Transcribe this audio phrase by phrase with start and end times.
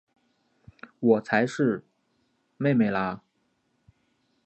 [0.99, 1.85] 我才是
[2.57, 3.21] 姊姊啦！